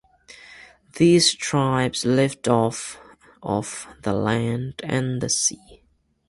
These 0.95 1.35
tribes 1.35 2.05
lived 2.05 2.47
off 2.49 2.97
of 3.43 3.85
the 4.01 4.13
land 4.13 4.81
and 4.83 5.21
the 5.21 5.29
sea. 5.29 5.83